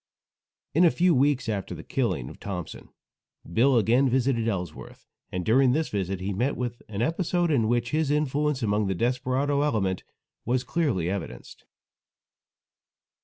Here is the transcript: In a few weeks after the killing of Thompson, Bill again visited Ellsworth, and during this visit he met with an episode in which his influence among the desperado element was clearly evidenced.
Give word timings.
In 0.73 0.83
a 0.83 0.89
few 0.89 1.13
weeks 1.13 1.47
after 1.47 1.75
the 1.75 1.83
killing 1.83 2.27
of 2.27 2.39
Thompson, 2.39 2.89
Bill 3.47 3.77
again 3.77 4.09
visited 4.09 4.47
Ellsworth, 4.47 5.05
and 5.31 5.45
during 5.45 5.73
this 5.73 5.89
visit 5.89 6.21
he 6.21 6.33
met 6.33 6.57
with 6.57 6.81
an 6.89 7.03
episode 7.03 7.51
in 7.51 7.67
which 7.67 7.91
his 7.91 8.09
influence 8.09 8.63
among 8.63 8.87
the 8.87 8.95
desperado 8.95 9.61
element 9.61 10.03
was 10.43 10.63
clearly 10.63 11.07
evidenced. 11.07 11.65